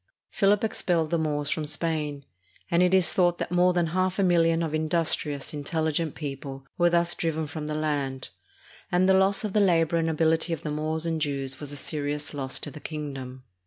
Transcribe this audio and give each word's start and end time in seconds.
Philip 0.31 0.63
expelled 0.63 1.11
the 1.11 1.19
Moors 1.19 1.51
from 1.51 1.67
Spain, 1.67 2.25
and 2.71 2.81
it 2.81 2.91
is 2.91 3.13
thought 3.13 3.37
that 3.37 3.51
more 3.51 3.71
than 3.71 3.85
half 3.93 4.17
a 4.17 4.23
milhon 4.23 4.65
of 4.65 4.73
industrious, 4.73 5.51
intelli 5.51 5.93
gent 5.93 6.15
people 6.15 6.65
were 6.75 6.89
thus 6.89 7.13
driven 7.13 7.45
from 7.45 7.67
the 7.67 7.75
land, 7.75 8.29
and 8.91 9.07
the 9.07 9.13
loss 9.13 9.43
of 9.43 9.53
the 9.53 9.59
labor 9.59 9.97
and 9.97 10.09
ability 10.09 10.53
of 10.53 10.63
the 10.63 10.71
Moors 10.71 11.05
and 11.05 11.21
Jews 11.21 11.59
was 11.59 11.71
a 11.71 11.75
serious 11.75 12.33
loss 12.33 12.57
to 12.61 12.71
the 12.71 12.79
kingdom. 12.79 13.43